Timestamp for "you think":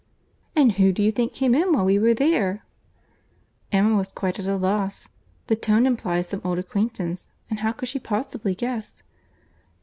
1.03-1.31